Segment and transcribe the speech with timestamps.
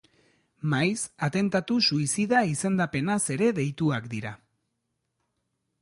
[0.73, 4.37] Maiz, atentatu suizida izendapenaz ere deituak dira.